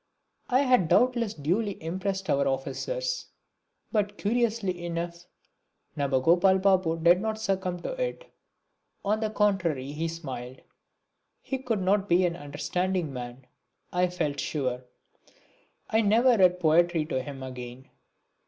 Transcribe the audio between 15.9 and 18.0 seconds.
never read poetry to him again.